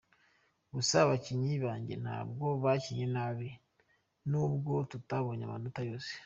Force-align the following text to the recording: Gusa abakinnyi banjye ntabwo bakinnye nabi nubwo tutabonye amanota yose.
Gusa 0.73 0.93
abakinnyi 1.03 1.53
banjye 1.65 1.95
ntabwo 2.03 2.45
bakinnye 2.63 3.07
nabi 3.15 3.49
nubwo 4.29 4.73
tutabonye 4.91 5.43
amanota 5.45 5.81
yose. 5.89 6.11